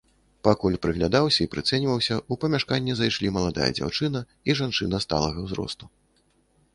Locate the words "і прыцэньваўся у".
1.45-2.37